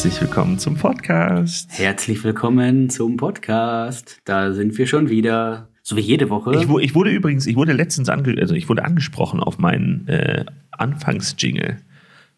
[0.00, 1.78] herzlich willkommen zum Podcast.
[1.78, 4.16] Herzlich willkommen zum Podcast.
[4.24, 6.54] Da sind wir schon wieder, so wie jede Woche.
[6.54, 10.46] Ich, ich wurde übrigens, ich wurde letztens ange, also ich wurde angesprochen auf meinen äh,
[10.70, 11.76] Anfangsjingle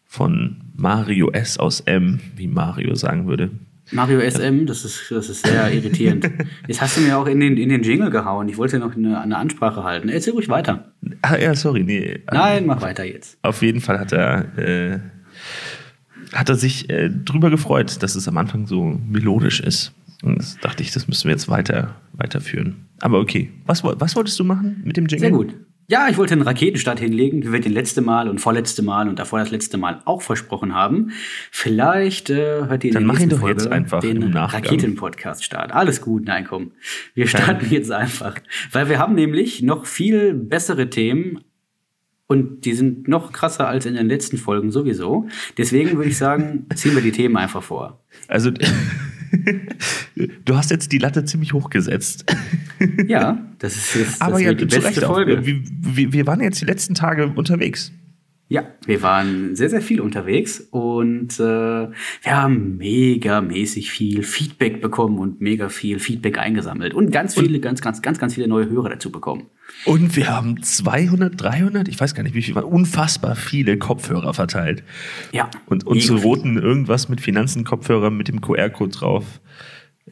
[0.03, 3.51] von Mario S aus M, wie Mario sagen würde.
[3.93, 6.29] Mario SM, das ist, das ist sehr irritierend.
[6.67, 8.49] Jetzt hast du mir auch in den, in den Jingle gehauen.
[8.49, 10.09] Ich wollte noch eine, eine Ansprache halten.
[10.09, 10.91] Erzähl ruhig weiter.
[11.21, 12.19] Ah, ja, sorry, nee.
[12.29, 13.37] Nein, mach weiter jetzt.
[13.41, 14.99] Auf jeden Fall hat er, äh,
[16.33, 19.93] hat er sich äh, drüber gefreut, dass es am Anfang so melodisch ist.
[20.23, 22.87] Und das dachte ich, das müssen wir jetzt weiter, weiterführen.
[23.01, 25.19] Aber okay, was, was wolltest du machen mit dem Jingle?
[25.19, 25.53] Sehr gut.
[25.89, 29.19] Ja, ich wollte einen Raketenstart hinlegen, wie wir den letzte Mal und vorletzte Mal und
[29.19, 31.11] davor das letzte Mal auch versprochen haben.
[31.51, 34.31] Vielleicht äh, hört ihr Dann in mach der ihn doch Folge jetzt einfach den im
[34.31, 34.63] Nachgang.
[34.63, 35.73] Raketen-Podcast start.
[35.73, 36.71] Alles gut, nein, komm.
[37.15, 38.35] Wir starten jetzt einfach.
[38.71, 41.41] Weil wir haben nämlich noch viel bessere Themen
[42.33, 45.27] und die sind noch krasser als in den letzten Folgen sowieso.
[45.55, 47.99] Deswegen würde ich sagen, ziehen wir die Themen einfach vor.
[48.27, 48.49] Also,
[50.45, 52.25] du hast jetzt die Latte ziemlich hoch gesetzt.
[53.07, 55.05] Ja, das ist jetzt das Aber ja, wird die beste.
[55.05, 55.45] Folge.
[55.45, 57.91] Wir, wir, wir waren jetzt die letzten Tage unterwegs.
[58.49, 61.91] Ja, wir waren sehr, sehr viel unterwegs und äh, wir
[62.25, 67.81] haben mega mäßig viel Feedback bekommen und mega viel Feedback eingesammelt und ganz viele, ganz,
[67.81, 69.47] ganz, ganz, ganz viele neue Hörer dazu bekommen.
[69.85, 74.33] Und wir haben 200, 300, ich weiß gar nicht, wie viel, waren unfassbar viele Kopfhörer
[74.33, 74.83] verteilt.
[75.31, 75.49] Ja.
[75.65, 79.41] Und unsere roten irgendwas mit Finanzen-Kopfhörer mit dem QR-Code drauf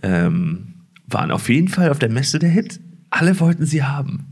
[0.01, 2.79] ähm, waren auf jeden Fall auf der Messe der Hit.
[3.09, 4.30] Alle wollten sie haben.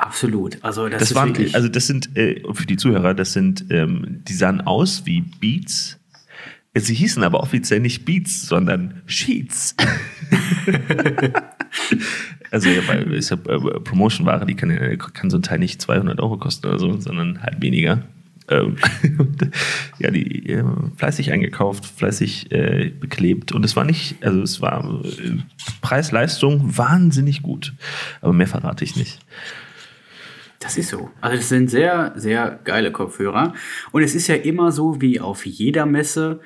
[0.00, 0.58] Absolut.
[0.62, 1.54] Also das, Das waren, wirklich.
[1.54, 5.98] also das sind, äh, für die Zuhörer, das sind, ähm, die sahen aus wie Beats.
[6.74, 9.74] Sie hießen aber offiziell nicht Beats, sondern Sheets.
[12.50, 15.80] also ja, weil ist ja äh, Promotion-Ware, die kann, ja- kann so ein Teil nicht
[15.82, 18.02] 200 Euro kosten oder so, sondern halt weniger.
[18.48, 18.76] Ähm,
[19.98, 20.64] ja, die äh,
[20.96, 25.38] fleißig eingekauft, fleißig äh, beklebt und es war nicht, also es war äh,
[25.82, 27.74] Preis-Leistung wahnsinnig gut,
[28.20, 29.20] aber mehr verrate ich nicht.
[30.60, 31.10] Das ist so.
[31.22, 33.54] Also das sind sehr, sehr geile Kopfhörer.
[33.92, 36.40] Und es ist ja immer so wie auf jeder Messe.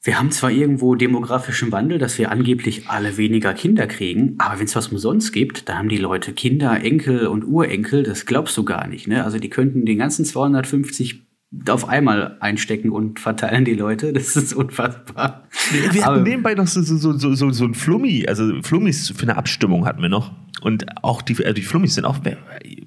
[0.00, 4.66] Wir haben zwar irgendwo demografischen Wandel, dass wir angeblich alle weniger Kinder kriegen, aber wenn
[4.66, 8.64] es was umsonst gibt, da haben die Leute Kinder, Enkel und Urenkel, das glaubst du
[8.64, 9.08] gar nicht.
[9.08, 9.24] Ne?
[9.24, 11.25] Also die könnten den ganzen 250
[11.68, 14.12] auf einmal einstecken und verteilen die Leute.
[14.12, 15.44] Das ist unfassbar.
[15.92, 19.22] Wir Aber- hatten nebenbei noch so, so, so, so, so ein Flummi, also Flummis für
[19.22, 20.32] eine Abstimmung hatten wir noch.
[20.62, 22.18] Und auch die, äh, die Flummis sind auch,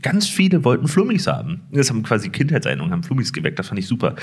[0.01, 1.61] ganz viele wollten Flummis haben.
[1.71, 4.15] Das haben quasi Kindheitserinnerungen, haben Flummis geweckt, das fand ich super.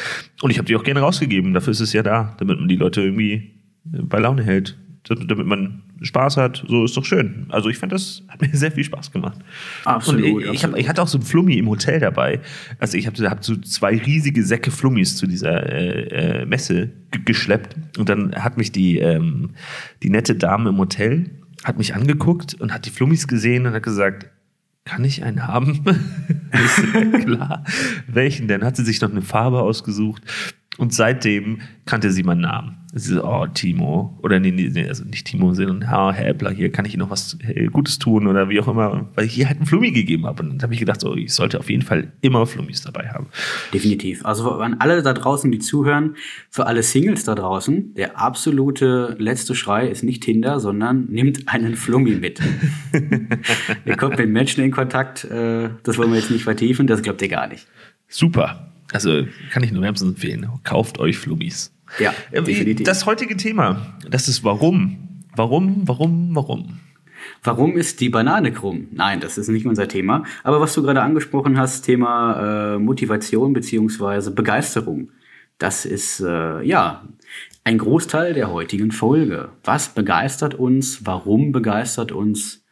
[0.42, 2.76] Und ich habe die auch gerne rausgegeben, dafür ist es ja da, damit man die
[2.76, 4.76] Leute irgendwie bei Laune hält.
[5.08, 7.46] Damit man Spaß hat, so ist doch schön.
[7.50, 9.38] Also ich fand, das hat mir sehr viel Spaß gemacht.
[9.84, 12.40] Absolut, Und ich, ich, hab, ich hatte auch so ein Flummi im Hotel dabei.
[12.80, 17.22] Also ich habe hab so zwei riesige Säcke Flummis zu dieser äh, äh, Messe ge-
[17.24, 17.76] geschleppt.
[17.98, 19.50] Und dann hat mich die, ähm,
[20.02, 21.30] die nette Dame im Hotel
[21.64, 24.26] hat mich angeguckt und hat die Flummis gesehen und hat gesagt,
[24.84, 25.84] kann ich einen haben?
[26.52, 27.64] Ja, klar.
[28.06, 28.64] Welchen denn?
[28.64, 30.22] Hat sie sich noch eine Farbe ausgesucht.
[30.78, 32.76] Und seitdem kannte sie meinen Namen.
[32.98, 34.18] Sie so, oh, Timo.
[34.22, 37.36] Oder nee, nee, also nicht Timo, sondern Herr Eppler, hier kann ich Ihnen noch was
[37.46, 39.10] äh, Gutes tun oder wie auch immer.
[39.14, 40.42] Weil ich hier halt einen Flummi gegeben habe.
[40.42, 43.26] Und dann habe ich gedacht, so, ich sollte auf jeden Fall immer Flummis dabei haben.
[43.74, 44.24] Definitiv.
[44.24, 46.16] Also an alle da draußen, die zuhören,
[46.48, 51.76] für alle Singles da draußen, der absolute letzte Schrei ist nicht Tinder, sondern nimmt einen
[51.76, 52.40] Flummi mit.
[53.84, 57.20] ihr kommt mit Menschen in Kontakt, äh, das wollen wir jetzt nicht vertiefen, das glaubt
[57.20, 57.66] ihr gar nicht.
[58.08, 58.72] Super.
[58.92, 60.48] Also kann ich nur wärmstens empfehlen.
[60.64, 61.75] Kauft euch Flummis.
[61.98, 62.86] Ja, Äh, definitiv.
[62.86, 64.98] Das heutige Thema, das ist warum.
[65.34, 66.80] Warum, warum, warum?
[67.42, 68.88] Warum ist die Banane krumm?
[68.92, 70.24] Nein, das ist nicht unser Thema.
[70.44, 75.10] Aber was du gerade angesprochen hast, Thema äh, Motivation beziehungsweise Begeisterung,
[75.58, 77.06] das ist äh, ja
[77.64, 79.50] ein Großteil der heutigen Folge.
[79.64, 81.04] Was begeistert uns?
[81.04, 82.64] Warum begeistert uns?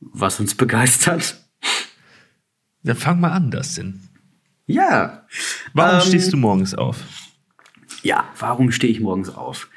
[0.00, 1.40] Was uns begeistert?
[2.82, 4.00] Dann fang mal an, Dustin.
[4.66, 5.26] Ja.
[5.72, 6.98] Warum Ähm, stehst du morgens auf?
[8.06, 9.68] Ja, warum stehe ich morgens auf?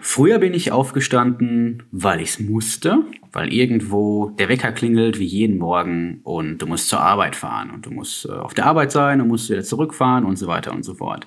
[0.00, 5.58] Früher bin ich aufgestanden, weil ich es musste, weil irgendwo der Wecker klingelt wie jeden
[5.58, 9.20] Morgen und du musst zur Arbeit fahren und du musst äh, auf der Arbeit sein
[9.20, 11.26] und musst wieder zurückfahren und so weiter und so fort.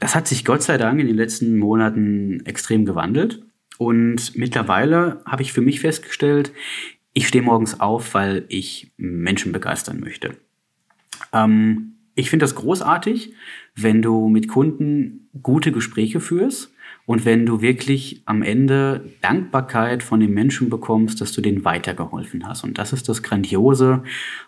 [0.00, 3.44] Das hat sich Gott sei Dank in den letzten Monaten extrem gewandelt
[3.78, 6.50] und mittlerweile habe ich für mich festgestellt,
[7.12, 10.36] ich stehe morgens auf, weil ich Menschen begeistern möchte.
[11.32, 13.34] Ähm, ich finde das großartig,
[13.76, 16.72] wenn du mit Kunden gute Gespräche führst
[17.04, 22.48] und wenn du wirklich am Ende Dankbarkeit von den Menschen bekommst, dass du denen weitergeholfen
[22.48, 22.64] hast.
[22.64, 24.02] Und das ist das Grandiose,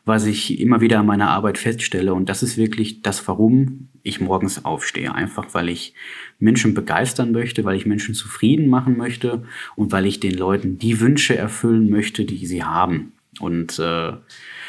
[0.06, 2.14] was ich immer wieder in meiner Arbeit feststelle.
[2.14, 5.14] Und das ist wirklich das, warum ich morgens aufstehe.
[5.14, 5.94] Einfach weil ich
[6.38, 9.44] Menschen begeistern möchte, weil ich Menschen zufrieden machen möchte
[9.76, 13.12] und weil ich den Leuten die Wünsche erfüllen möchte, die sie haben.
[13.40, 14.14] Und äh,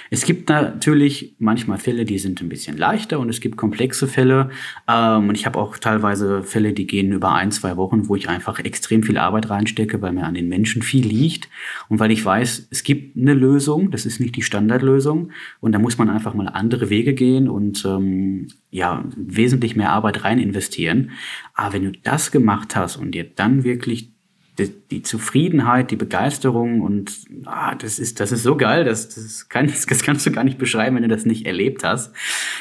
[0.10, 4.50] es gibt natürlich manchmal Fälle, die sind ein bisschen leichter und es gibt komplexe Fälle.
[4.88, 8.30] Ähm, und ich habe auch teilweise Fälle, die gehen über ein, zwei Wochen, wo ich
[8.30, 11.50] einfach extrem viel Arbeit reinstecke, weil mir an den Menschen viel liegt
[11.90, 15.80] und weil ich weiß, es gibt eine Lösung, das ist nicht die Standardlösung und da
[15.80, 21.12] muss man einfach mal andere Wege gehen und ähm, ja, wesentlich mehr Arbeit rein investieren.
[21.54, 24.12] Aber wenn du das gemacht hast und dir dann wirklich
[24.60, 29.50] die, die Zufriedenheit, die Begeisterung und ah, das ist das ist so geil, das, das,
[29.50, 32.14] kann, das kannst du gar nicht beschreiben, wenn du das nicht erlebt hast.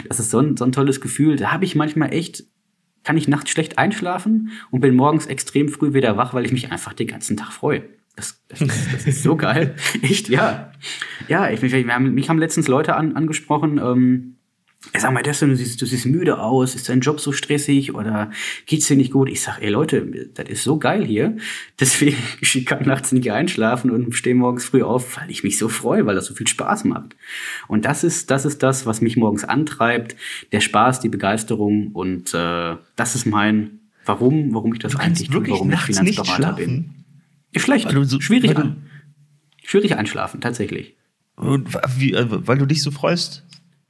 [0.08, 1.36] Das ist so ein, so ein tolles Gefühl.
[1.36, 2.44] Da habe ich manchmal echt,
[3.04, 6.72] kann ich nachts schlecht einschlafen und bin morgens extrem früh wieder wach, weil ich mich
[6.72, 7.82] einfach den ganzen Tag freue.
[8.16, 9.74] Das, das, ist, das ist so geil.
[10.02, 10.72] Echt, ja.
[11.28, 14.37] Ja, ich, haben, mich haben letztens Leute an, angesprochen, ähm,
[14.96, 18.30] sag mal, das, du siehst, du siehst müde aus, ist dein Job so stressig oder
[18.66, 19.28] geht's dir nicht gut?
[19.28, 21.36] Ich sag, ey Leute, das ist so geil hier.
[21.80, 25.68] Deswegen ich kann nachts nicht einschlafen und stehe morgens früh auf, weil ich mich so
[25.68, 27.16] freue, weil das so viel Spaß macht.
[27.66, 30.16] Und das ist, das ist das, was mich morgens antreibt.
[30.52, 35.28] Der Spaß, die Begeisterung und äh, das ist mein, warum, warum ich das du eigentlich
[35.28, 36.94] tue, warum ich Finanzberater bin.
[37.56, 38.76] Schlecht, so, schwierig, du,
[39.64, 40.94] schwierig einschlafen, tatsächlich.
[41.34, 43.44] Und wie, äh, weil du dich so freust?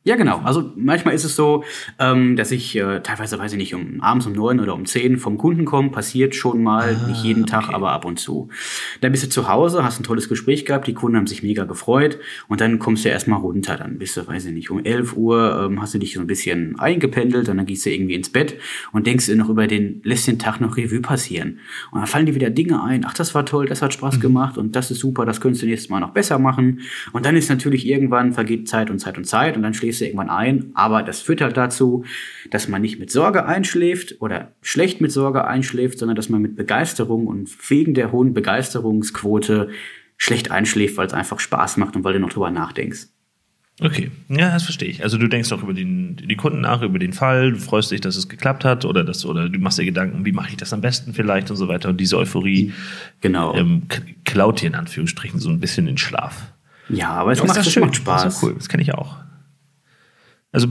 [0.08, 0.40] Ja, genau.
[0.42, 1.64] Also manchmal ist es so,
[1.98, 5.18] ähm, dass ich äh, teilweise, weiß ich nicht, um abends um neun oder um zehn
[5.18, 5.90] vom Kunden komme.
[5.90, 7.74] Passiert schon mal, ah, nicht jeden Tag, okay.
[7.74, 8.48] aber ab und zu.
[9.02, 11.64] Dann bist du zu Hause, hast ein tolles Gespräch gehabt, die Kunden haben sich mega
[11.64, 12.18] gefreut
[12.48, 13.76] und dann kommst du erstmal runter.
[13.76, 16.26] Dann bist du, weiß ich nicht, um elf Uhr ähm, hast du dich so ein
[16.26, 18.56] bisschen eingependelt und dann gehst du irgendwie ins Bett
[18.92, 21.58] und denkst dir noch über den, lässt den Tag noch Revue passieren.
[21.90, 24.20] Und dann fallen dir wieder Dinge ein, ach, das war toll, das hat Spaß mhm.
[24.20, 26.80] gemacht und das ist super, das könntest du nächstes Mal noch besser machen.
[27.12, 30.00] Und dann ist natürlich irgendwann vergeht Zeit und Zeit und Zeit und dann schläfst schläfst
[30.00, 32.04] du irgendwann ein, aber das führt halt dazu,
[32.50, 36.56] dass man nicht mit Sorge einschläft oder schlecht mit Sorge einschläft, sondern dass man mit
[36.56, 39.68] Begeisterung und wegen der hohen Begeisterungsquote
[40.16, 43.08] schlecht einschläft, weil es einfach Spaß macht und weil du noch drüber nachdenkst.
[43.80, 45.04] Okay, ja, das verstehe ich.
[45.04, 48.00] Also du denkst auch über den, die Kunden nach, über den Fall, du freust dich,
[48.00, 50.72] dass es geklappt hat oder das, oder du machst dir Gedanken, wie mache ich das
[50.72, 51.90] am besten vielleicht und so weiter.
[51.90, 52.72] Und diese Euphorie
[53.20, 53.54] genau.
[53.54, 53.82] ähm,
[54.24, 56.52] klaut dir in Anführungsstrichen so ein bisschen den Schlaf.
[56.88, 57.84] Ja, aber es ja, macht, das schön.
[57.84, 58.24] macht Spaß.
[58.24, 59.16] Das ist cool, das kenne ich auch.
[60.50, 60.66] Also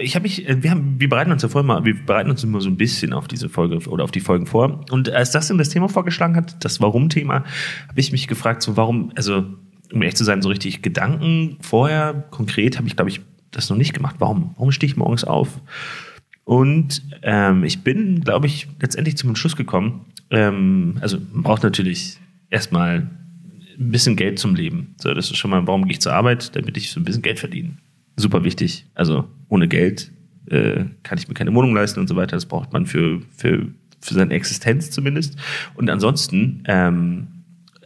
[0.00, 2.60] ich habe mich, wir haben, wir bereiten uns ja vorher mal, wir bereiten uns immer
[2.60, 4.84] so ein bisschen auf diese Folge oder auf die Folgen vor.
[4.90, 7.44] Und als das in das Thema vorgeschlagen hat, das Warum-Thema,
[7.88, 9.44] habe ich mich gefragt, so warum, also
[9.92, 13.20] um ehrlich zu sein, so richtig Gedanken vorher, konkret, habe ich, glaube ich,
[13.52, 14.16] das noch nicht gemacht.
[14.18, 14.54] Warum?
[14.56, 15.60] Warum stehe ich morgens auf?
[16.44, 20.06] Und ähm, ich bin, glaube ich, letztendlich zum Entschluss gekommen.
[20.30, 22.18] Ähm, also man braucht natürlich
[22.50, 23.10] erstmal
[23.78, 24.96] ein bisschen Geld zum Leben.
[24.98, 26.56] So, das ist schon mal, warum gehe ich zur Arbeit?
[26.56, 27.76] Damit ich so ein bisschen Geld verdiene
[28.16, 28.86] super wichtig.
[28.94, 30.12] Also ohne Geld
[30.46, 32.36] äh, kann ich mir keine Wohnung leisten und so weiter.
[32.36, 33.68] Das braucht man für, für,
[34.00, 35.36] für seine Existenz zumindest.
[35.74, 37.28] Und ansonsten ähm,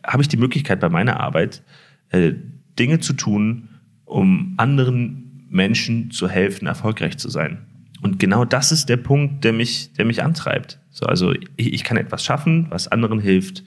[0.04, 1.62] habe ich die Möglichkeit bei meiner Arbeit,
[2.10, 2.32] äh,
[2.78, 3.68] Dinge zu tun,
[4.04, 7.58] um anderen Menschen zu helfen, erfolgreich zu sein.
[8.02, 10.78] Und genau das ist der Punkt, der mich, der mich antreibt.
[10.90, 13.64] So, also ich, ich kann etwas schaffen, was anderen hilft.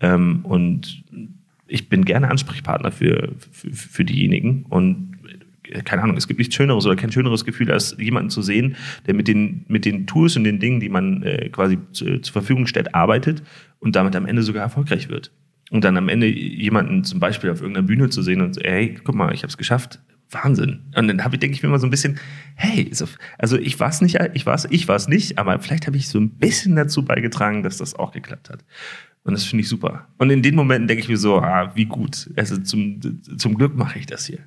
[0.00, 1.04] Ähm, und
[1.66, 4.64] ich bin gerne Ansprechpartner für, für, für diejenigen.
[4.68, 5.11] Und
[5.84, 9.14] keine Ahnung, es gibt nichts Schöneres oder kein schöneres Gefühl, als jemanden zu sehen, der
[9.14, 12.66] mit den, mit den Tools und den Dingen, die man äh, quasi zu, zur Verfügung
[12.66, 13.42] stellt, arbeitet
[13.78, 15.32] und damit am Ende sogar erfolgreich wird.
[15.70, 18.94] Und dann am Ende jemanden zum Beispiel auf irgendeiner Bühne zu sehen und so, hey,
[19.02, 20.00] guck mal, ich habe es geschafft.
[20.32, 20.80] Wahnsinn.
[20.96, 22.18] Und dann habe ich, denke ich mir immer so ein bisschen,
[22.54, 22.90] hey,
[23.38, 26.08] also ich war es nicht, ich war es, ich war nicht, aber vielleicht habe ich
[26.08, 28.64] so ein bisschen dazu beigetragen, dass das auch geklappt hat.
[29.24, 30.08] Und das finde ich super.
[30.18, 32.30] Und in den Momenten denke ich mir so, ah, wie gut.
[32.36, 33.00] Also zum,
[33.36, 34.40] zum Glück mache ich das hier.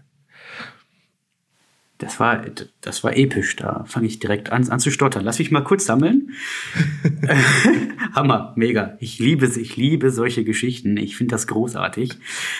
[1.97, 2.41] Das war,
[2.81, 3.55] das war episch.
[3.55, 5.23] Da fange ich direkt an, an zu stottern.
[5.23, 6.31] Lass mich mal kurz sammeln.
[8.13, 8.97] Hammer, mega.
[8.99, 10.97] Ich liebe ich liebe solche Geschichten.
[10.97, 12.13] Ich finde das großartig.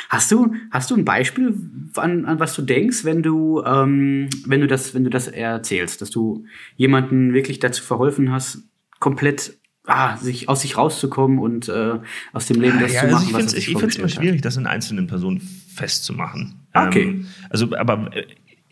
[0.10, 1.54] Hast du, hast du ein Beispiel,
[1.96, 6.02] an, an was du denkst, wenn du, ähm, wenn du das, wenn du das erzählst,
[6.02, 6.46] dass du
[6.78, 8.64] jemanden wirklich dazu verholfen hast,
[9.00, 12.00] komplett ah, sich aus sich rauszukommen und äh,
[12.34, 14.58] aus dem Leben das ja, zu also machen, also ich finde es immer schwierig, das
[14.58, 16.68] in einzelnen Personen festzumachen.
[16.74, 17.04] Okay.
[17.04, 18.26] Ähm, also, aber äh,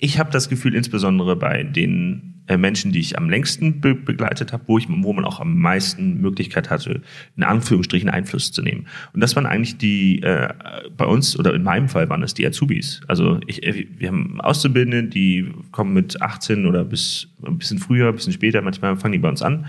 [0.04, 4.52] ich habe das Gefühl, insbesondere bei den äh, Menschen, die ich am längsten be begleitet
[4.52, 7.02] habe, wo, wo man auch am meisten Möglichkeit hatte,
[7.38, 8.88] in Anführungsstrichen Einfluss zu nehmen.
[9.14, 10.54] Und das waren eigentlich die, äh,
[10.98, 13.00] bei uns, oder in meinem Fall waren es die Azubis.
[13.08, 18.10] Also ich, äh, wir haben Auszubildende, die kommen mit 18 oder bis ein bisschen früher,
[18.10, 19.68] ein bisschen später, manchmal fangen die bei uns an.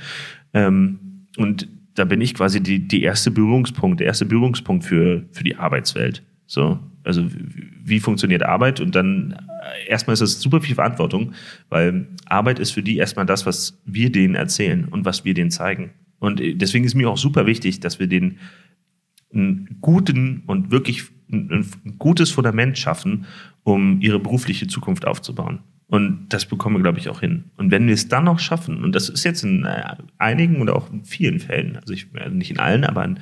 [0.53, 0.99] Ähm,
[1.37, 5.55] und da bin ich quasi die, die erste Berührungspunkt, der erste Berührungspunkt für, für die
[5.55, 6.25] Arbeitswelt.
[6.47, 7.25] So, also
[7.85, 8.81] wie funktioniert Arbeit?
[8.81, 11.33] Und dann äh, erstmal ist das super viel Verantwortung,
[11.69, 15.51] weil Arbeit ist für die erstmal das, was wir denen erzählen und was wir denen
[15.51, 15.91] zeigen.
[16.19, 18.39] Und äh, deswegen ist mir auch super wichtig, dass wir den
[19.33, 21.51] einen guten und wirklich ein,
[21.85, 23.27] ein gutes Fundament schaffen,
[23.63, 25.61] um ihre berufliche Zukunft aufzubauen.
[25.87, 27.45] Und das bekommen wir, glaube ich, auch hin.
[27.57, 30.77] Und wenn wir es dann noch schaffen, und das ist jetzt in äh, einigen oder
[30.77, 33.19] auch in vielen Fällen, also ich, also nicht in allen, aber in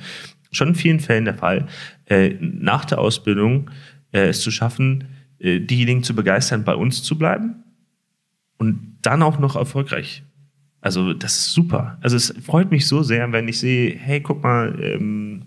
[0.53, 1.67] schon in vielen Fällen der Fall,
[2.05, 3.69] äh, nach der Ausbildung
[4.11, 5.05] äh, es zu schaffen,
[5.39, 7.63] äh, diejenigen zu begeistern, bei uns zu bleiben
[8.57, 10.23] und dann auch noch erfolgreich.
[10.81, 11.97] Also das ist super.
[12.01, 15.43] Also es freut mich so sehr, wenn ich sehe, hey, guck mal, ähm,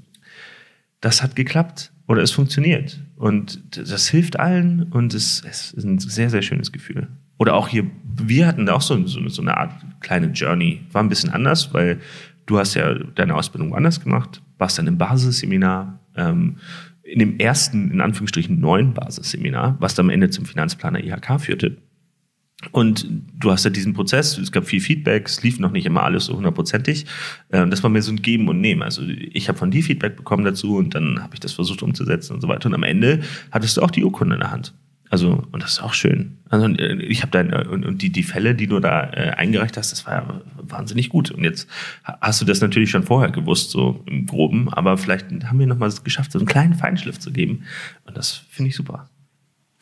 [1.00, 3.00] das hat geklappt oder es funktioniert.
[3.16, 7.08] Und das hilft allen und es, es ist ein sehr, sehr schönes Gefühl.
[7.38, 10.80] Oder auch hier, wir hatten auch so, so, so eine Art kleine Journey.
[10.92, 12.00] War ein bisschen anders, weil
[12.46, 16.56] du hast ja deine Ausbildung woanders gemacht, warst dann im Basisseminar, ähm,
[17.02, 21.76] in dem ersten, in Anführungsstrichen, neuen Basisseminar, was dann am Ende zum Finanzplaner IHK führte.
[22.72, 23.06] Und
[23.38, 26.24] du hast ja diesen Prozess, es gab viel Feedback, es lief noch nicht immer alles
[26.26, 27.04] so hundertprozentig.
[27.50, 28.82] Äh, das war mir so ein Geben und Nehmen.
[28.82, 32.32] Also ich habe von dir Feedback bekommen dazu und dann habe ich das versucht umzusetzen
[32.32, 32.66] und so weiter.
[32.66, 34.74] Und am Ende hattest du auch die Urkunde in der Hand.
[35.16, 36.36] Also, und das ist auch schön.
[36.50, 39.78] Also, äh, ich habe dein, und, und die, die Fälle, die du da äh, eingereicht
[39.78, 41.30] hast, das war ja wahnsinnig gut.
[41.30, 41.70] Und jetzt
[42.04, 45.88] hast du das natürlich schon vorher gewusst, so im Groben, aber vielleicht haben wir nochmal
[45.88, 47.64] es geschafft, so einen kleinen Feinschliff zu geben.
[48.04, 49.08] Und das finde ich super.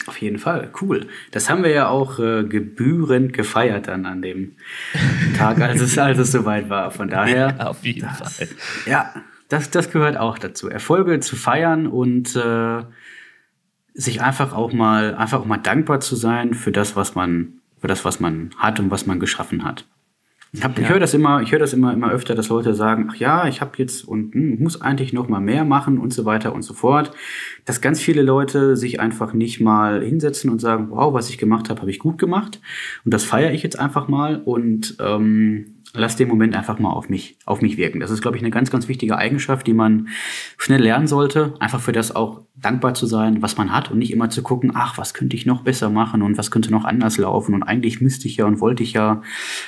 [0.06, 1.08] Auf jeden Fall, cool.
[1.32, 4.52] Das haben wir ja auch äh, gebührend gefeiert dann an dem
[5.36, 6.92] Tag, als es, als es soweit war.
[6.92, 7.56] Von daher.
[7.58, 8.48] Ja, auf jeden das, Fall.
[8.86, 9.12] Ja,
[9.48, 10.68] das, das gehört auch dazu.
[10.68, 12.82] Erfolge zu feiern und äh,
[13.94, 17.86] sich einfach auch mal, einfach auch mal dankbar zu sein für das, was man, für
[17.86, 19.86] das, was man hat und was man geschaffen hat.
[20.54, 20.84] Ich, hab, ja.
[20.84, 23.48] ich höre das immer, ich höre das immer, immer öfter, dass Leute sagen, ach ja,
[23.48, 26.62] ich habe jetzt und hm, muss eigentlich noch mal mehr machen und so weiter und
[26.62, 27.10] so fort.
[27.64, 31.70] Dass ganz viele Leute sich einfach nicht mal hinsetzen und sagen, wow, was ich gemacht
[31.70, 32.60] habe, habe ich gut gemacht.
[33.04, 37.08] Und das feiere ich jetzt einfach mal und ähm, lass den Moment einfach mal auf
[37.08, 38.00] mich, auf mich wirken.
[38.00, 40.08] Das ist, glaube ich, eine ganz, ganz wichtige Eigenschaft, die man
[40.58, 41.54] schnell lernen sollte.
[41.60, 44.72] Einfach für das auch dankbar zu sein, was man hat und nicht immer zu gucken,
[44.74, 48.00] ach, was könnte ich noch besser machen und was könnte noch anders laufen und eigentlich
[48.00, 49.22] müsste ich ja und wollte ich ja,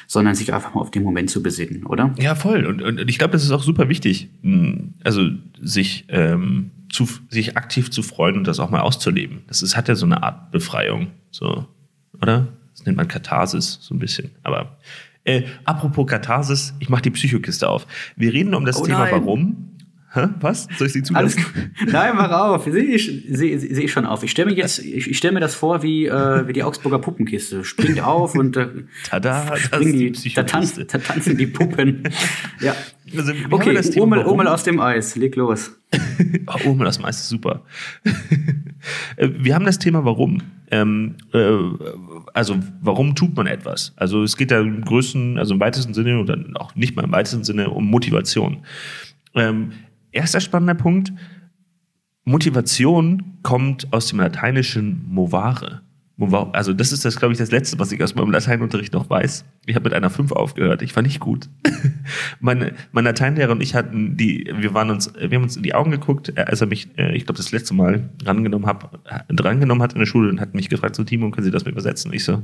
[0.07, 2.13] sondern sich einfach mal auf den Moment zu besinnen, oder?
[2.19, 2.67] Ja, voll.
[2.67, 4.29] Und, und ich glaube, das ist auch super wichtig.
[4.43, 5.31] Hm, also
[5.61, 9.43] sich, ähm, zu, sich aktiv zu freuen und das auch mal auszuleben.
[9.49, 11.67] Das ist, hat ja so eine Art Befreiung, so,
[12.21, 12.49] oder?
[12.73, 14.31] Das nennt man Katharsis, so ein bisschen.
[14.43, 14.77] Aber
[15.27, 17.87] äh, apropos Katharsis, ich mache die Psychokiste auf.
[18.17, 19.67] Wir reden um das oh Thema Warum.
[20.13, 20.29] Hä?
[20.41, 20.67] Was?
[20.79, 21.45] Soll ich sie zulassen?
[21.87, 22.65] Nein, mach auf.
[22.65, 24.23] Sehe ich, seh, seh ich schon auf.
[24.23, 27.01] Ich stelle mir jetzt, ich, ich stelle mir das vor wie, äh, wie die Augsburger
[27.01, 27.65] Puppenkiste.
[27.65, 28.69] Springt auf und äh,
[29.05, 32.05] Tada, die, die da, tanz, da tanzen die Puppen.
[32.61, 32.75] ja.
[33.17, 35.17] Also, okay, Urmel, Urmel aus dem Eis.
[35.17, 35.77] Leg los.
[36.47, 37.65] oh, Urmel aus dem Eis ist super.
[39.17, 40.43] Äh, wir haben das Thema Warum.
[40.71, 41.59] Ähm, äh,
[42.35, 43.93] also warum tut man etwas?
[43.97, 47.13] Also es geht da im größten, also im weitesten Sinne oder auch nicht mal im
[47.13, 48.59] weitesten Sinne um Motivation.
[49.35, 49.73] Ähm,
[50.13, 51.13] erster spannender Punkt,
[52.25, 55.83] Motivation kommt aus dem lateinischen movare.
[56.19, 59.45] Also das ist das, glaube ich, das Letzte, was ich aus meinem Lateinunterricht noch weiß.
[59.67, 60.81] Ich habe mit einer 5 aufgehört.
[60.81, 61.51] Ich fand nicht gut.
[62.41, 65.75] meine, mein Lateinlehrer und ich hatten die, wir waren uns, wir haben uns in die
[65.75, 69.93] Augen geguckt, als er mich, äh, ich glaube, das letzte Mal rangenommen, hab, drangenommen hat
[69.93, 72.11] in der Schule und hat mich gefragt, so Timo, können Sie das mal übersetzen?
[72.11, 72.43] Und ich so,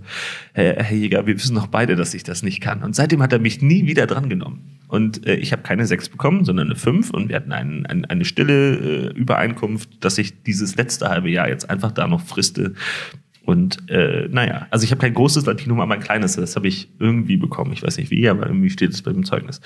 [0.52, 2.83] Herr, Herr Jäger, wir wissen doch beide, dass ich das nicht kann.
[2.83, 4.61] Und seitdem hat er mich nie wieder drangenommen.
[4.88, 8.05] Und äh, ich habe keine 6 bekommen, sondern eine 5 und wir hatten ein, ein,
[8.05, 12.75] eine stille äh, Übereinkunft, dass ich dieses letzte halbe Jahr jetzt einfach da noch friste
[13.45, 16.89] und äh, naja, also ich habe kein großes Latinum, aber ein kleines, das habe ich
[16.99, 17.73] irgendwie bekommen.
[17.73, 19.61] Ich weiß nicht wie, aber irgendwie steht es bei dem Zeugnis.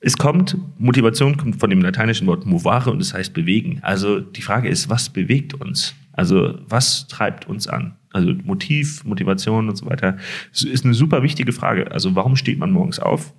[0.00, 3.78] Es kommt, Motivation kommt von dem lateinischen Wort movare und das heißt bewegen.
[3.82, 5.94] Also die Frage ist, was bewegt uns?
[6.12, 7.96] Also was treibt uns an?
[8.12, 10.18] Also Motiv, Motivation und so weiter.
[10.52, 11.90] Das ist eine super wichtige Frage.
[11.90, 13.32] Also warum steht man morgens auf?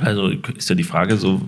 [0.00, 1.40] Also ist ja die Frage, so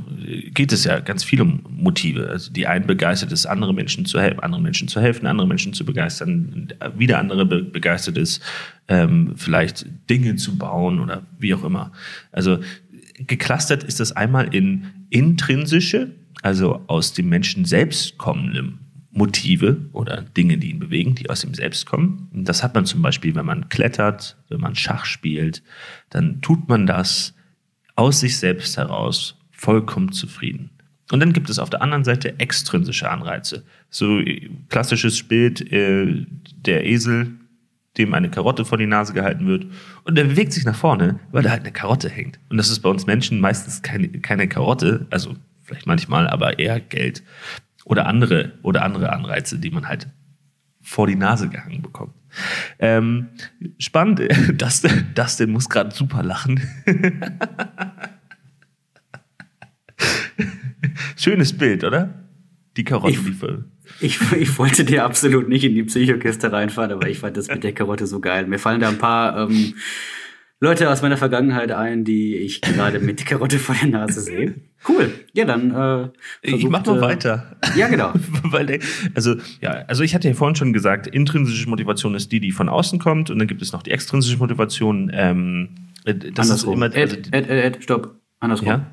[0.55, 2.29] geht es ja ganz viel um Motive.
[2.31, 5.73] Also die einen begeistert es, andere Menschen zu helfen, anderen Menschen zu helfen, andere Menschen
[5.73, 8.41] zu begeistern, wieder andere be begeistert es,
[8.87, 11.91] ähm, vielleicht Dinge zu bauen oder wie auch immer.
[12.31, 12.61] Also
[13.19, 16.13] geclustert ist das einmal in intrinsische,
[16.43, 18.75] also aus dem Menschen selbst kommende
[19.11, 22.29] Motive oder Dinge, die ihn bewegen, die aus ihm selbst kommen.
[22.33, 25.63] Und das hat man zum Beispiel, wenn man klettert, wenn man Schach spielt,
[26.11, 27.36] dann tut man das
[27.97, 30.71] aus sich selbst heraus vollkommen zufrieden.
[31.11, 33.65] Und dann gibt es auf der anderen Seite extrinsische Anreize.
[33.91, 34.21] So
[34.69, 36.27] klassisches Bild, äh,
[36.57, 37.33] der Esel,
[37.97, 39.67] dem eine Karotte vor die Nase gehalten wird
[40.05, 42.39] und der bewegt sich nach vorne, weil da halt eine Karotte hängt.
[42.51, 46.81] Und das ist bei uns Menschen meistens keine, keine Karotte, also vielleicht manchmal, aber eher
[46.81, 47.23] Geld
[47.85, 50.09] oder andere oder andere Anreize, die man halt
[50.83, 52.13] vor die Nase gehangen bekommt.
[52.79, 53.29] Ähm,
[53.79, 54.21] spannend,
[54.57, 54.83] das,
[55.37, 56.61] denn muss gerade super lachen.
[61.17, 62.15] Schönes Bild, oder?
[62.77, 63.65] Die Karotte, Ich- die voll.
[64.01, 67.63] Ich, ich wollte dir absolut nicht in die Psychokiste reinfahren, aber ich fand das mit
[67.63, 68.47] der Karotte so geil.
[68.47, 69.75] Mir fallen da ein paar ähm,
[70.61, 74.55] Leute aus meiner Vergangenheit ein, die ich gerade mit Karotte vor der Nase sehe.
[74.89, 75.13] Cool.
[75.35, 75.71] Ja, dann.
[75.75, 76.09] Äh,
[76.43, 77.57] Ich mach versucht, mal äh, weiter.
[77.77, 78.13] Ja, genau.
[78.45, 78.79] Weil, der-
[79.15, 82.69] also, ja, also ich hatte ja vorhin schon gesagt, intrinsische Motivation ist die, die von
[82.69, 85.11] außen kommt, und dann gibt es noch die extrinsische Motivation.
[85.13, 85.69] Ähm,
[86.05, 86.75] äh, das ist Andersrum.
[86.75, 88.15] immer, Ed, also, Ed, Ed, Ed, stopp.
[88.41, 88.69] Andersrum.
[88.69, 88.87] ja?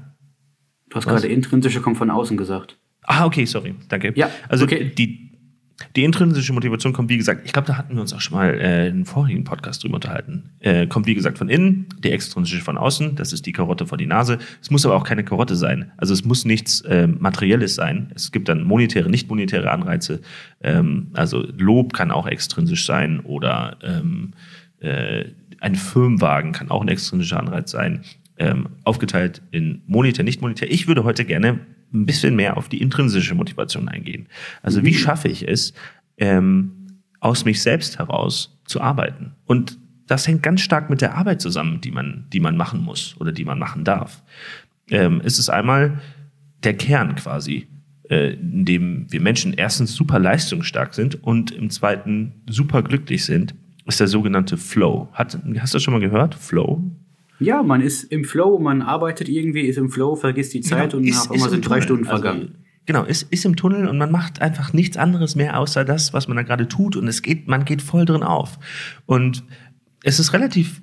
[0.90, 1.22] Du hast Was?
[1.22, 2.78] gerade intrinsische kommt von außen gesagt.
[3.04, 4.14] Ah, okay, sorry, danke.
[4.16, 4.92] Ja, also okay.
[4.98, 5.33] die,
[5.96, 8.50] die intrinsische Motivation kommt, wie gesagt, ich glaube, da hatten wir uns auch schon mal
[8.60, 10.52] äh, in vorigen Podcast drüber unterhalten.
[10.60, 13.98] Äh, kommt, wie gesagt, von innen, die extrinsische von außen, das ist die Karotte vor
[13.98, 14.38] die Nase.
[14.62, 15.92] Es muss aber auch keine Karotte sein.
[15.98, 18.12] Also es muss nichts äh, Materielles sein.
[18.16, 20.22] Es gibt dann monetäre, nicht monetäre Anreize.
[20.62, 24.32] Ähm, also Lob kann auch extrinsisch sein oder ähm,
[24.80, 25.26] äh,
[25.60, 28.02] ein Firmenwagen kann auch ein extrinsischer Anreiz sein.
[28.38, 30.72] Ähm, aufgeteilt in monetär, nicht monetär.
[30.72, 31.60] Ich würde heute gerne
[31.94, 34.28] ein bisschen mehr auf die intrinsische Motivation eingehen.
[34.62, 35.74] Also wie schaffe ich es,
[36.18, 39.34] ähm, aus mich selbst heraus zu arbeiten?
[39.46, 43.16] Und das hängt ganz stark mit der Arbeit zusammen, die man, die man machen muss
[43.20, 44.24] oder die man machen darf.
[44.90, 46.02] Ähm, es ist einmal
[46.64, 47.68] der Kern quasi,
[48.10, 53.56] äh, in dem wir Menschen erstens super leistungsstark sind und im zweiten super glücklich sind,
[53.86, 55.10] ist der sogenannte Flow.
[55.14, 56.36] Hat, hast du das schon mal gehört?
[56.36, 56.84] Flow?
[57.40, 60.98] Ja, man ist im Flow, man arbeitet irgendwie, ist im Flow, vergisst die Zeit Genau,
[61.02, 61.82] und ist- nach immer im sind drei.
[61.82, 62.56] Stunden Also, vergangen.
[62.86, 66.28] Genau, ist, ist im Tunnel und man macht einfach nichts anderes mehr außer das, was
[66.28, 68.60] man da gerade tut und es geht, man geht voll drin auf.
[69.06, 69.44] Und
[70.04, 70.82] es ist relativ,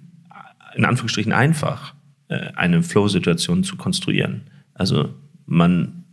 [0.75, 1.95] in Anführungsstrichen, einfach,
[2.29, 4.43] äh, eine Flow-Situation zu konstruieren.
[4.73, 5.11] Also
[5.45, 6.05] man,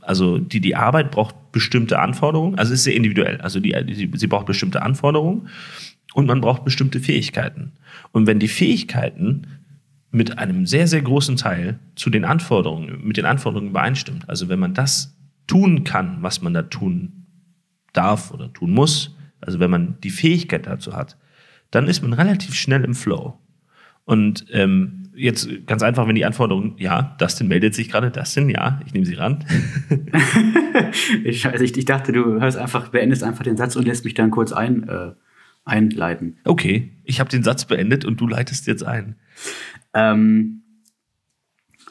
[0.00, 4.10] also die, die Arbeit braucht bestimmte Anforderungen, also es ist sehr individuell, also die, die,
[4.16, 5.48] sie braucht bestimmte Anforderungen
[6.16, 7.72] und man braucht bestimmte Fähigkeiten.
[8.10, 9.42] Und wenn die Fähigkeiten
[10.10, 14.26] mit einem sehr, sehr großen Teil zu den Anforderungen, mit den Anforderungen übereinstimmt.
[14.30, 15.14] Also wenn man das
[15.46, 17.26] tun kann, was man da tun
[17.92, 21.18] darf oder tun muss, also wenn man die Fähigkeit dazu hat,
[21.70, 23.38] dann ist man relativ schnell im Flow.
[24.06, 28.80] Und ähm, jetzt ganz einfach, wenn die Anforderungen, ja, Dustin meldet sich gerade, Dustin, ja,
[28.86, 29.44] ich nehme sie ran.
[31.24, 34.30] Ich, ich, ich dachte, du hörst einfach, beendest einfach den Satz und lässt mich dann
[34.30, 35.12] kurz ein, äh,
[35.66, 36.38] einleiten.
[36.44, 39.16] Okay, ich habe den Satz beendet und du leitest jetzt ein.
[39.92, 40.62] Ähm,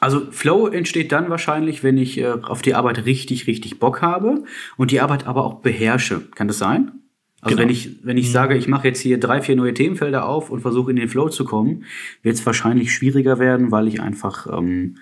[0.00, 4.44] also Flow entsteht dann wahrscheinlich, wenn ich äh, auf die Arbeit richtig, richtig Bock habe
[4.76, 6.22] und die Arbeit aber auch beherrsche.
[6.34, 6.92] Kann das sein?
[7.40, 7.62] Also Genau.
[7.62, 10.60] wenn ich, wenn ich sage, ich mache jetzt hier drei, vier neue Themenfelder auf und
[10.60, 11.84] versuche in den Flow zu kommen,
[12.22, 14.96] wird es wahrscheinlich schwieriger werden, weil ich einfach, ähm,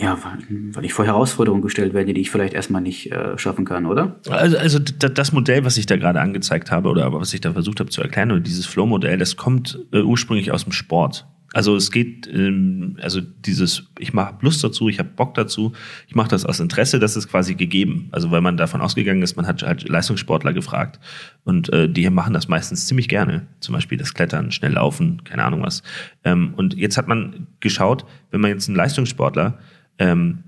[0.00, 3.84] ja, weil, ich vor Herausforderungen gestellt werde, die ich vielleicht erstmal nicht äh, schaffen kann,
[3.86, 4.20] oder?
[4.28, 7.80] Also, also das Modell, was ich da gerade angezeigt habe oder was ich da versucht
[7.80, 11.26] habe zu erklären, oder dieses Flow-Modell, das kommt äh, ursprünglich aus dem Sport.
[11.54, 15.72] Also es geht, ähm, also dieses, ich mache Lust dazu, ich habe Bock dazu,
[16.06, 18.08] ich mache das aus Interesse, das ist quasi gegeben.
[18.12, 21.00] Also weil man davon ausgegangen ist, man hat halt Leistungssportler gefragt
[21.44, 23.46] und äh, die machen das meistens ziemlich gerne.
[23.60, 25.82] Zum Beispiel das Klettern, schnell laufen, keine Ahnung was.
[26.22, 29.58] Ähm, und jetzt hat man geschaut, wenn man jetzt einen Leistungssportler
[29.98, 30.44] ähm,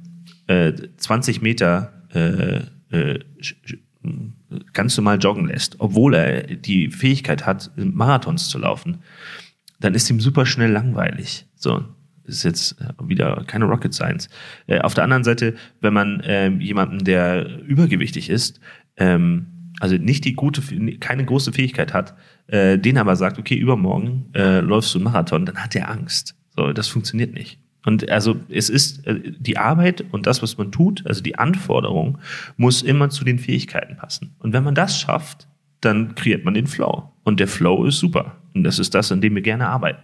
[0.46, 3.20] äh, 20 Meter äh, äh,
[4.72, 8.98] ganz normal joggen lässt, obwohl er die Fähigkeit hat, Marathons zu laufen,
[9.78, 11.46] dann ist ihm super schnell langweilig.
[11.54, 11.84] So,
[12.24, 14.28] ist jetzt äh, wieder keine Rocket Science.
[14.66, 18.60] Äh, auf der anderen Seite, wenn man ähm, jemanden, der übergewichtig ist,
[18.96, 19.46] ähm,
[19.80, 20.62] also nicht die gute,
[20.98, 22.14] keine große Fähigkeit hat,
[22.48, 26.34] äh, den aber sagt, okay, übermorgen äh, läufst du einen Marathon, dann hat er Angst.
[26.56, 27.58] So, das funktioniert nicht.
[27.84, 32.18] Und also es ist äh, die Arbeit und das, was man tut, also die Anforderung,
[32.56, 34.34] muss immer zu den Fähigkeiten passen.
[34.38, 35.48] Und wenn man das schafft,
[35.80, 37.10] dann kreiert man den Flow.
[37.24, 38.36] Und der Flow ist super.
[38.54, 40.02] Und das ist das, an dem wir gerne arbeiten.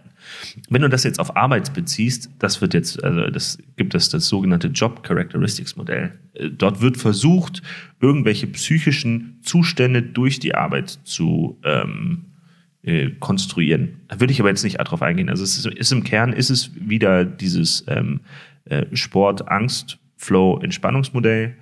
[0.69, 4.27] Wenn du das jetzt auf Arbeit beziehst, das wird jetzt, also das gibt es das
[4.27, 6.13] sogenannte Job Characteristics Modell.
[6.33, 7.61] Äh, Dort wird versucht,
[7.99, 12.25] irgendwelche psychischen Zustände durch die Arbeit zu ähm,
[12.87, 13.99] äh, konstruieren.
[14.07, 15.29] Da würde ich aber jetzt nicht darauf eingehen.
[15.29, 18.21] Also es ist, ist im Kern ist es wieder dieses ähm,
[18.65, 21.53] äh, Sport, Angst, Flow, Entspannungsmodell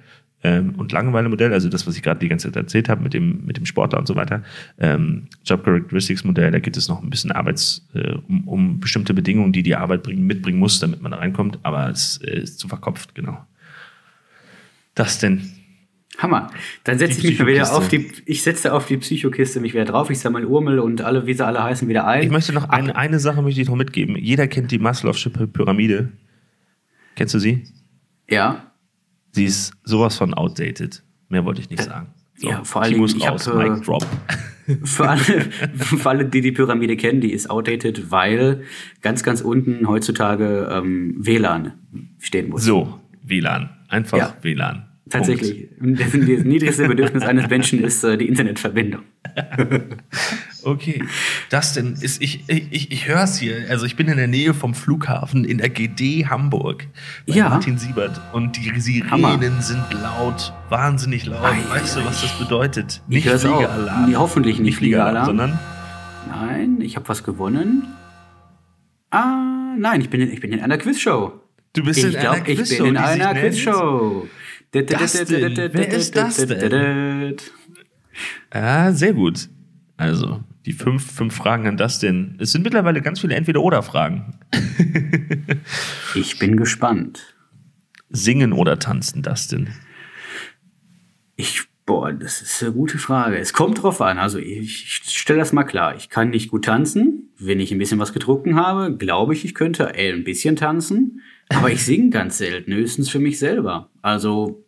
[0.43, 3.43] ähm, und Langeweile-Modell, also das, was ich gerade die ganze Zeit erzählt habe mit dem,
[3.43, 4.43] mit dem Sportler und so weiter.
[4.77, 9.15] Ähm, Job Characteristics Modell, da geht es noch ein bisschen Arbeits, äh, um, um bestimmte
[9.15, 12.59] Bedingungen, die die Arbeit bringen, mitbringen muss, damit man da reinkommt, aber es äh, ist
[12.59, 13.43] zu verkopft, genau.
[14.93, 15.54] Das denn?
[16.17, 16.51] Hammer.
[16.83, 19.85] Dann setze ich mich mal wieder auf die, ich setze auf die Psychokiste mich wieder
[19.85, 22.23] drauf, ich sammle Urmel und alle, wie sie alle heißen, wieder ein.
[22.23, 24.15] Ich möchte noch eine, eine Sache möchte ich noch mitgeben.
[24.15, 26.11] Jeder kennt die Maslow'sche Pyramide.
[27.15, 27.63] Kennst du sie?
[28.29, 28.71] Ja.
[29.31, 31.03] Sie ist sowas von outdated.
[31.29, 32.07] Mehr wollte ich nicht sagen.
[32.37, 34.05] So, ja, vor allem, ich raus, hab, Mic drop.
[34.83, 38.63] Für alle, für alle, die die Pyramide kennen, die ist outdated, weil
[39.03, 41.73] ganz, ganz unten heutzutage ähm, WLAN
[42.17, 42.63] stehen muss.
[42.63, 43.69] So, WLAN.
[43.89, 44.35] Einfach ja.
[44.41, 44.87] WLAN.
[45.09, 45.67] Tatsächlich.
[45.79, 49.03] Das, das niedrigste Bedürfnis eines Menschen ist äh, die Internetverbindung.
[50.63, 51.03] okay.
[51.51, 53.67] Das denn ist, ich, ich, ich höre es hier.
[53.69, 56.87] Also ich bin in der Nähe vom Flughafen in der GD Hamburg
[57.27, 57.49] bei ja.
[57.49, 59.61] Martin Siebert und die Sirenen Hammer.
[59.61, 61.43] sind laut, wahnsinnig laut.
[61.43, 63.01] Ei, weißt du, was das bedeutet?
[63.07, 64.09] Nicht Fliegeralarm.
[64.09, 65.25] Nee, hoffentlich nicht Fliegeralarm.
[65.27, 65.59] Sondern?
[66.27, 67.83] Nein, ich habe was gewonnen.
[69.11, 71.41] Ah, nein, ich bin in, ich bin in einer Quizshow.
[71.73, 72.73] Du bist ich in glaub, einer Quizshow.
[72.73, 74.27] Ich bin in einer Quizshow.
[74.83, 77.35] Dustin, wer ist das denn?
[78.51, 79.49] Ah, sehr gut.
[79.97, 82.35] Also, die fünf, fünf Fragen an Dustin.
[82.39, 84.39] Es sind mittlerweile ganz viele Entweder-Oder-Fragen.
[86.15, 87.35] ich bin gespannt.
[88.09, 89.69] Singen oder tanzen, Dustin?
[91.35, 93.37] Ich, boah, das ist eine gute Frage.
[93.37, 94.17] Es kommt drauf an.
[94.17, 95.95] Also, ich, ich stelle das mal klar.
[95.95, 97.29] Ich kann nicht gut tanzen.
[97.37, 101.21] Wenn ich ein bisschen was getrunken habe, glaube ich, ich könnte ein bisschen tanzen.
[101.49, 103.89] Aber ich singe ganz selten, höchstens für mich selber.
[104.01, 104.65] Also,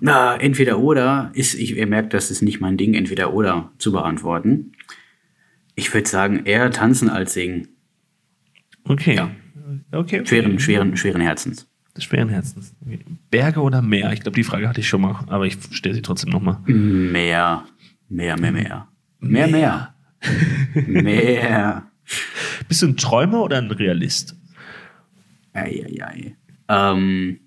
[0.00, 3.92] na, entweder oder ist, ich, ihr merkt, das ist nicht mein Ding, entweder oder zu
[3.92, 4.72] beantworten.
[5.74, 7.68] Ich würde sagen, eher tanzen als singen.
[8.84, 9.16] Okay.
[9.16, 9.30] Ja.
[9.92, 10.26] Okay, okay.
[10.26, 11.68] Schweren, schweren, schweren Herzens.
[11.98, 12.74] Schweren Herzens.
[13.30, 14.12] Berge oder Meer?
[14.12, 16.58] Ich glaube, die Frage hatte ich schon mal, aber ich stelle sie trotzdem nochmal.
[16.66, 17.64] Meer.
[18.08, 18.88] Mehr, mehr, mehr.
[19.20, 19.94] Mehr, mehr.
[20.86, 21.02] Mehr.
[21.02, 21.90] mehr.
[22.68, 24.37] Bist du ein Träumer oder ein Realist?
[25.52, 26.36] Eieiei.
[26.68, 27.40] Ähm,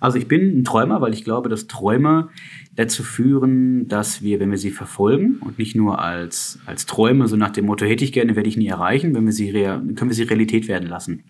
[0.00, 2.28] also ich bin ein Träumer, weil ich glaube, dass Träume
[2.74, 7.36] dazu führen, dass wir, wenn wir sie verfolgen und nicht nur als, als Träume, so
[7.36, 10.14] nach dem Motto, hätte ich gerne, werde ich nie erreichen, wenn wir sie können wir
[10.14, 11.24] sie Realität werden lassen.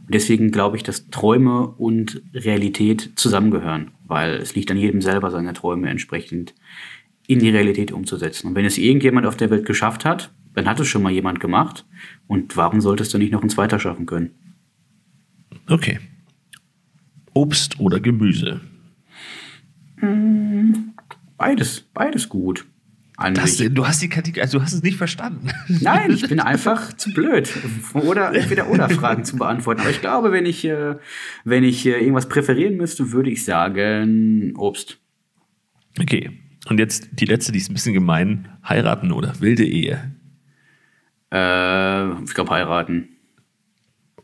[0.00, 5.30] Und deswegen glaube ich, dass Träume und Realität zusammengehören, weil es liegt an jedem selber,
[5.30, 6.54] seine Träume entsprechend
[7.28, 8.48] in die Realität umzusetzen.
[8.48, 11.40] Und wenn es irgendjemand auf der Welt geschafft hat, dann hat es schon mal jemand
[11.40, 11.86] gemacht.
[12.26, 14.32] Und warum solltest du nicht noch ein zweiter schaffen können?
[15.68, 16.00] Okay.
[17.34, 18.60] Obst oder Gemüse?
[19.96, 20.92] Hm,
[21.36, 22.66] beides, beides gut.
[23.34, 25.50] Das, du hast die Kategorie, also du hast es nicht verstanden.
[25.68, 27.48] Nein, ich bin einfach zu blöd.
[27.94, 29.80] Oder entweder oder Fragen zu beantworten.
[29.82, 30.96] Aber ich glaube, wenn ich, äh,
[31.44, 34.98] wenn ich äh, irgendwas präferieren müsste, würde ich sagen Obst.
[36.00, 36.30] Okay.
[36.68, 38.48] Und jetzt die letzte, die ist ein bisschen gemein.
[38.66, 40.12] Heiraten oder wilde Ehe?
[41.32, 43.08] Äh, ich glaube heiraten.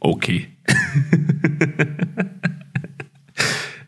[0.01, 0.49] Okay.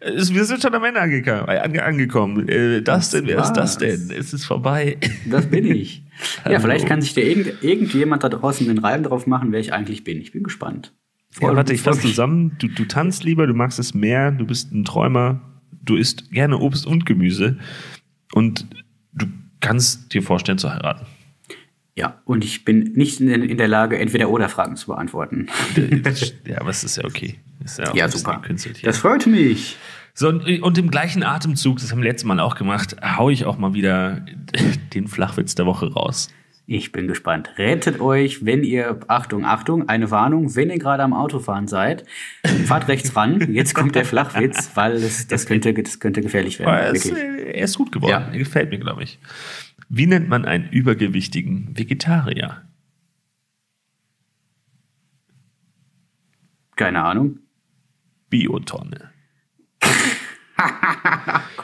[0.01, 1.49] Wir sind schon am Ende angekommen.
[1.49, 2.49] Äh, angekommen.
[2.49, 4.11] Äh, das denn, wer ist das denn?
[4.11, 4.97] Es ist vorbei.
[5.27, 6.05] Das bin ich.
[6.51, 9.73] ja, vielleicht kann sich dir irgend, irgendjemand da draußen den Reim drauf machen, wer ich
[9.73, 10.21] eigentlich bin.
[10.21, 10.95] Ich bin gespannt.
[11.31, 12.57] Voll, ja, warte, ich fasse zusammen.
[12.59, 15.41] Du, du tanzt lieber, du magst es mehr, du bist ein Träumer,
[15.85, 17.59] du isst gerne Obst und Gemüse
[18.33, 18.67] und
[19.13, 19.27] du
[19.61, 21.07] kannst dir vorstellen zu heiraten.
[21.97, 25.49] Ja, und ich bin nicht in, der Lage, entweder oder Fragen zu beantworten.
[26.47, 27.41] ja, aber es ist ja okay.
[27.65, 28.41] Ist ja, ja super.
[28.83, 29.77] Das freut mich.
[30.15, 33.59] So, und, im gleichen Atemzug, das haben wir letztes Mal auch gemacht, haue ich auch
[33.59, 34.25] mal wieder
[34.95, 36.29] den Flachwitz der Woche raus.
[36.73, 37.51] Ich bin gespannt.
[37.59, 42.05] Rettet euch, wenn ihr, Achtung, Achtung, eine Warnung, wenn ihr gerade am Autofahren seid,
[42.67, 43.53] fahrt rechts ran.
[43.53, 46.95] Jetzt kommt der Flachwitz, weil es, das, könnte, das könnte gefährlich werden.
[46.95, 48.13] Es, er ist gut geworden.
[48.13, 48.29] Ja.
[48.31, 49.19] Er gefällt mir, glaube ich.
[49.93, 52.63] Wie nennt man einen übergewichtigen Vegetarier?
[56.77, 57.41] Keine Ahnung.
[58.31, 59.11] Biotonne.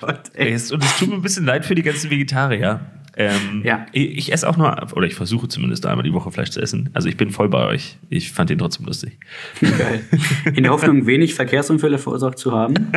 [0.00, 0.54] Gott, ey.
[0.54, 2.80] Und es tut mir ein bisschen leid für die ganzen Vegetarier.
[3.16, 3.86] Ähm, ja.
[3.92, 6.90] Ich, ich, esse auch nur, oder ich versuche zumindest einmal die Woche Fleisch zu essen.
[6.94, 7.96] Also ich bin voll bei euch.
[8.10, 9.20] Ich fand ihn trotzdem lustig.
[9.60, 10.04] Geil.
[10.52, 12.90] In der Hoffnung, wenig Verkehrsunfälle verursacht zu haben.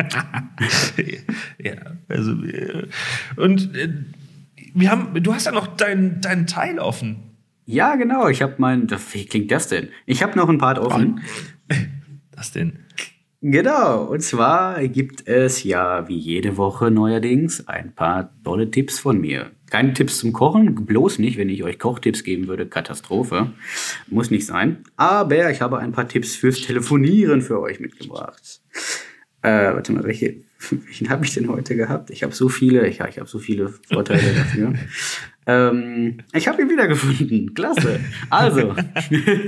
[1.58, 1.74] ja,
[2.08, 2.88] also äh,
[3.36, 3.90] und äh,
[4.74, 7.30] wir haben, du hast ja noch deinen dein Teil offen.
[7.66, 8.28] Ja, genau.
[8.28, 9.90] Ich habe mein, wie klingt das denn?
[10.06, 11.20] Ich habe noch ein Part offen.
[12.34, 12.80] Was denn?
[13.42, 19.18] Genau, und zwar gibt es ja wie jede Woche neuerdings ein paar tolle Tipps von
[19.18, 19.50] mir.
[19.70, 23.52] Keine Tipps zum Kochen, bloß nicht, wenn ich euch Kochtipps geben würde, Katastrophe.
[24.08, 24.84] Muss nicht sein.
[24.96, 28.60] Aber ich habe ein paar Tipps fürs Telefonieren für euch mitgebracht.
[29.40, 32.10] Äh, warte mal, welche, welchen habe ich denn heute gehabt?
[32.10, 34.74] Ich habe so viele, ja, ich habe so viele Vorteile dafür.
[35.46, 37.54] Ähm, ich habe ihn wiedergefunden.
[37.54, 38.00] Klasse.
[38.28, 38.74] Also,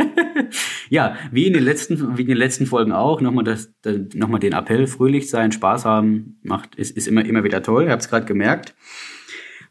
[0.89, 4.87] ja, wie in den letzten, wie in den letzten Folgen auch, nochmal das, den Appell:
[4.87, 7.85] Fröhlich sein, Spaß haben, macht, ist, ist immer, immer wieder toll.
[7.85, 8.75] Ihr habt es gerade gemerkt.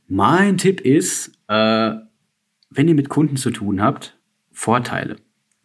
[0.07, 1.93] Mein Tipp ist, äh,
[2.69, 4.17] wenn ihr mit Kunden zu tun habt,
[4.51, 5.15] Vorteile.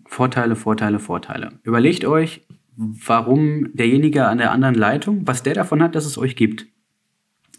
[0.06, 1.58] Vorteile, Vorteile, Vorteile.
[1.64, 6.36] Überlegt euch, warum derjenige an der anderen Leitung, was der davon hat, dass es euch
[6.36, 6.66] gibt.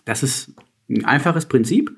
[0.06, 0.54] Das ist
[0.90, 1.96] ein einfaches Prinzip.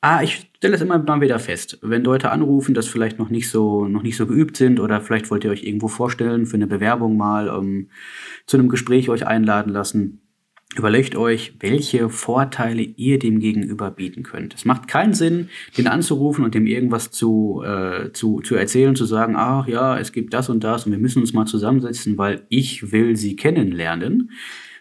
[0.00, 1.78] Ah, ich stelle es immer mal wieder fest.
[1.82, 5.30] Wenn Leute anrufen, das vielleicht noch nicht so, noch nicht so geübt sind oder vielleicht
[5.30, 7.88] wollt ihr euch irgendwo vorstellen für eine Bewerbung mal, um,
[8.46, 10.20] zu einem Gespräch euch einladen lassen.
[10.76, 14.54] Überlegt euch, welche Vorteile ihr dem Gegenüber bieten könnt.
[14.54, 19.06] Es macht keinen Sinn, den anzurufen und dem irgendwas zu, äh, zu, zu erzählen, zu
[19.06, 22.44] sagen, ach ja, es gibt das und das und wir müssen uns mal zusammensetzen, weil
[22.50, 24.30] ich will sie kennenlernen.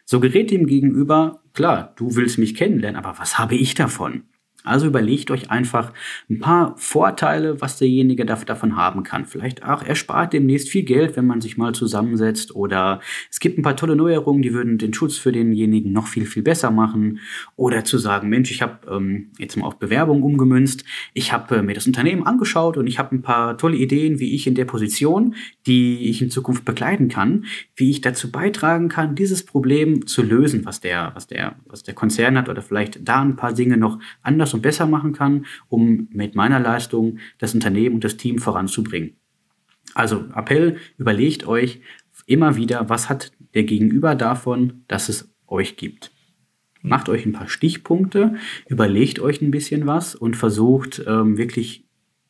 [0.04, 4.24] So gerät dem Gegenüber, klar, du willst mich kennenlernen, aber was habe ich davon?
[4.64, 5.94] Also überlegt euch einfach
[6.30, 9.26] ein paar Vorteile, was derjenige davon haben kann.
[9.26, 12.54] Vielleicht auch, er spart demnächst viel Geld, wenn man sich mal zusammensetzt.
[12.54, 13.00] Oder
[13.32, 16.44] es gibt ein paar tolle Neuerungen, die würden den Schutz für denjenigen noch viel, viel
[16.44, 17.20] besser machen.
[17.56, 20.84] Oder zu sagen, Mensch, ich habe ähm, jetzt mal auf Bewerbung umgemünzt.
[21.14, 24.36] Ich habe äh, mir das Unternehmen angeschaut und ich habe ein paar tolle Ideen, wie
[24.36, 29.16] ich in der Position, die ich in Zukunft begleiten kann, wie ich dazu beitragen kann,
[29.16, 33.22] dieses Problem zu lösen, was der, was der, was der Konzern hat oder vielleicht da
[33.22, 37.96] ein paar Dinge noch anders und besser machen kann, um mit meiner Leistung das Unternehmen
[37.96, 39.16] und das Team voranzubringen.
[39.94, 41.82] Also Appell, überlegt euch
[42.26, 46.12] immer wieder, was hat der Gegenüber davon, dass es euch gibt.
[46.82, 48.36] Macht euch ein paar Stichpunkte,
[48.68, 51.87] überlegt euch ein bisschen was und versucht ähm, wirklich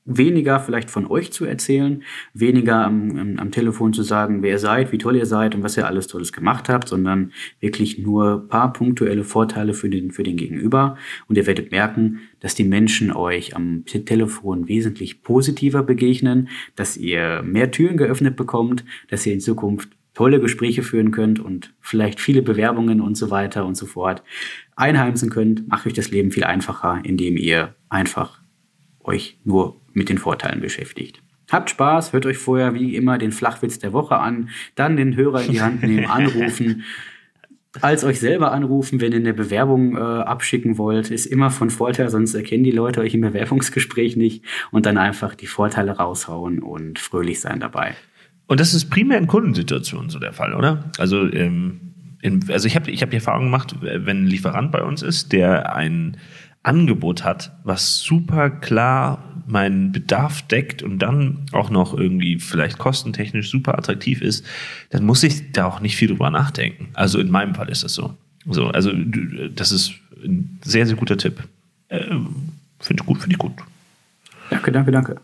[0.08, 2.02] weniger vielleicht von euch zu erzählen,
[2.34, 5.78] weniger am, am, Telefon zu sagen, wer ihr seid, wie toll ihr seid und was
[5.78, 10.38] ihr alles Tolles gemacht habt, sondern wirklich nur paar punktuelle Vorteile für den, für den
[10.38, 10.98] Gegenüber.
[11.28, 17.44] Und ihr werdet merken, dass die Menschen euch am Telefon wesentlich positiver begegnen, dass ihr
[17.44, 22.42] mehr Türen geöffnet bekommt, dass ihr in Zukunft tolle Gespräche führen könnt und vielleicht viele
[22.42, 24.24] Bewerbungen und so weiter und so fort
[24.76, 28.42] einheimsen könnt, macht euch das Leben viel einfacher, indem ihr einfach
[29.08, 31.22] euch nur mit den Vorteilen beschäftigt.
[31.50, 35.44] Habt Spaß, hört euch vorher wie immer den Flachwitz der Woche an, dann den Hörer
[35.44, 36.84] in die Hand nehmen, anrufen.
[37.82, 42.10] Als euch selber anrufen, wenn ihr eine Bewerbung äh, abschicken wollt, ist immer von Vorteil,
[42.10, 47.00] sonst erkennen die Leute euch im Bewerbungsgespräch nicht und dann einfach die Vorteile raushauen und
[47.00, 47.96] fröhlich sein dabei.
[48.48, 50.90] Und das ist primär in Kundensituationen so der Fall, oder?
[50.98, 54.82] Also, ähm, in, also ich habe ich hab die Erfahrung gemacht, wenn ein Lieferant bei
[54.82, 56.18] uns ist, der ein
[56.68, 63.50] Angebot hat, was super klar meinen Bedarf deckt und dann auch noch irgendwie vielleicht kostentechnisch
[63.50, 64.46] super attraktiv ist,
[64.90, 66.90] dann muss ich da auch nicht viel drüber nachdenken.
[66.94, 68.14] Also in meinem Fall ist das so.
[68.46, 71.42] So, also das ist ein sehr, sehr guter Tipp.
[71.88, 72.04] Äh,
[72.80, 73.54] finde ich gut, finde ich gut.
[74.50, 75.22] Danke, danke, danke.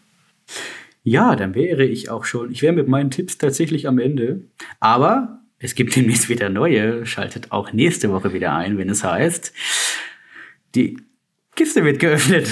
[1.04, 2.52] Ja, dann wäre ich auch schon.
[2.52, 4.42] Ich wäre mit meinen Tipps tatsächlich am Ende.
[4.80, 7.06] Aber es gibt demnächst wieder neue.
[7.06, 9.54] Schaltet auch nächste Woche wieder ein, wenn es heißt.
[10.76, 10.98] Die
[11.56, 12.48] Kiste wird geöffnet.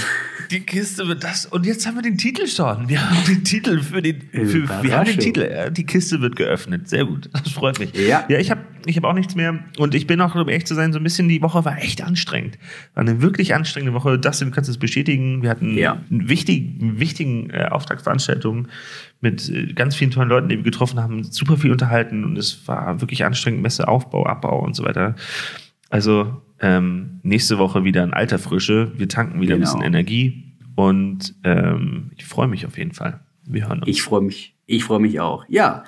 [0.51, 1.45] Die Kiste wird das.
[1.45, 2.89] Und jetzt haben wir den Titel schon.
[2.89, 4.21] Wir haben den Titel für den.
[4.31, 5.71] Für, wir haben den Titel.
[5.71, 6.89] Die Kiste wird geöffnet.
[6.89, 7.29] Sehr gut.
[7.31, 7.93] Das freut mich.
[7.95, 8.25] Ja.
[8.27, 9.63] Ja, ich habe ich hab auch nichts mehr.
[9.77, 12.03] Und ich bin auch, um ehrlich zu sein, so ein bisschen, die Woche war echt
[12.03, 12.59] anstrengend.
[12.93, 14.19] War eine wirklich anstrengende Woche.
[14.19, 15.41] Das, du kannst es bestätigen.
[15.41, 16.03] Wir hatten ja.
[16.11, 18.67] einen wichtigen, wichtigen äh, Auftragsveranstaltung
[19.21, 21.23] mit äh, ganz vielen tollen Leuten, die wir getroffen haben.
[21.23, 22.25] Super viel unterhalten.
[22.25, 23.61] Und es war wirklich anstrengend.
[23.61, 25.15] Messe, Aufbau, Abbau und so weiter.
[25.91, 28.91] Also ähm, nächste Woche wieder in alter Frische.
[28.97, 29.69] Wir tanken wieder genau.
[29.69, 33.19] ein bisschen Energie und ähm, ich freue mich auf jeden Fall.
[33.45, 33.87] Wir hören uns.
[33.87, 34.55] Ich freue mich.
[34.65, 35.45] Ich freue mich auch.
[35.49, 35.83] Ja,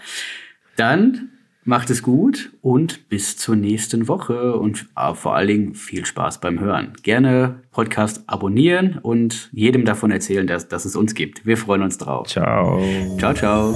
[0.76, 1.30] dann
[1.64, 6.42] macht es gut und bis zur nächsten Woche und äh, vor allen Dingen viel Spaß
[6.42, 6.94] beim Hören.
[7.04, 11.46] Gerne Podcast abonnieren und jedem davon erzählen, dass, dass es uns gibt.
[11.46, 12.28] Wir freuen uns drauf.
[12.28, 12.82] Ciao.
[13.18, 13.76] Ciao, ciao.